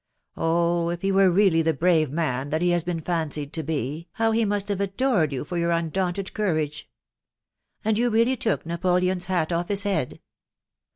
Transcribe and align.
Oh! 0.35 0.89
if 0.89 1.03
he 1.03 1.11
were 1.11 1.29
really 1.29 1.61
the 1.61 1.75
brave 1.75 2.09
man 2.09 2.49
that 2.49 2.63
he 2.63 2.71
has 2.71 2.83
been 2.83 3.01
fancied 3.01 3.53
to 3.53 3.61
be, 3.61 4.07
how 4.13 4.31
he 4.31 4.45
must 4.45 4.67
have 4.69 4.81
adored 4.81 5.31
you 5.31 5.45
for 5.45 5.59
your 5.59 5.69
undaunted 5.69 6.33
cou 6.33 6.55
rage!.... 6.55 6.89
And 7.85 7.99
you 7.99 8.09
really 8.09 8.35
took 8.35 8.65
Napoleon's 8.65 9.27
hat 9.27 9.51
off 9.51 9.67
his 9.67 9.83
head 9.83 10.19